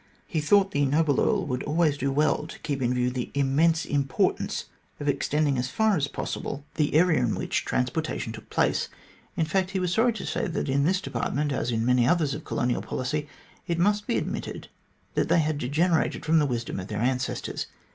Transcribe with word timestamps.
He 0.25 0.41
thought 0.41 0.71
the 0.71 0.83
noble 0.83 1.21
Earl 1.21 1.45
would 1.45 1.59
do 1.59 1.67
well 2.11 2.33
to 2.33 2.39
always 2.49 2.57
keep 2.63 2.81
in 2.81 2.91
view 2.95 3.11
the 3.11 3.29
immense 3.35 3.85
import 3.85 4.39
ance 4.39 4.65
of 4.99 5.07
extending 5.07 5.59
as 5.59 5.69
far 5.69 5.95
as 5.95 6.07
possible 6.07 6.65
the 6.73 6.95
area 6.95 7.19
in 7.19 7.35
which 7.35 7.63
62 7.63 7.65
THE 7.65 7.69
GLADSTONE 7.69 7.69
COLONY 7.69 7.83
transportation 8.17 8.33
took 8.33 8.49
place. 8.49 8.89
In 9.37 9.45
fact, 9.45 9.69
he 9.69 9.79
was 9.79 9.93
sorry 9.93 10.13
to 10.13 10.25
say 10.25 10.47
that 10.47 10.69
in 10.69 10.85
this 10.85 11.01
department, 11.01 11.51
as 11.51 11.69
in 11.69 11.85
many 11.85 12.07
others 12.07 12.33
of 12.33 12.43
colonial 12.43 12.81
policy, 12.81 13.27
it 13.67 13.77
must 13.77 14.07
be 14.07 14.17
admitted 14.17 14.69
that 15.13 15.29
they 15.29 15.39
had 15.39 15.59
degenerated 15.59 16.25
from 16.25 16.39
the 16.39 16.47
wisdom 16.47 16.79
of 16.79 16.87
their 16.87 16.97
ancestors. 16.99 17.67